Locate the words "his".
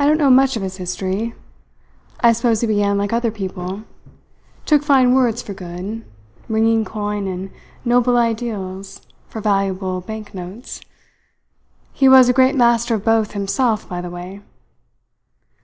0.64-0.78